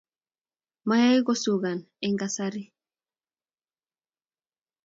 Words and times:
moayei 0.87 1.21
kusakan 1.27 1.79
eng 2.05 2.17
kasari 2.21 2.63